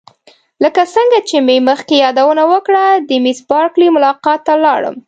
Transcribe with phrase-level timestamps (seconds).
[0.63, 4.95] لکه څنګه چې مې مخکې یادونه وکړه د میس بارکلي ملاقات ته ولاړم.